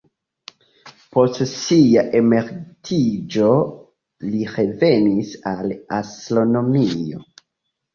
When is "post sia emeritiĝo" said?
1.15-3.53